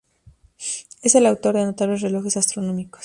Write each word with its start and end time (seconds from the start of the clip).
Es 1.03 1.13
el 1.13 1.27
autor 1.27 1.53
de 1.53 1.63
notables 1.63 2.01
relojes 2.01 2.35
astronómicos. 2.35 2.99